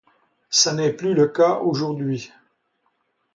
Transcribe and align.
Ça 0.49 0.73
n'est 0.73 0.93
plus 0.93 1.13
le 1.13 1.27
cas 1.27 1.59
aujourd'hui. 1.59 2.31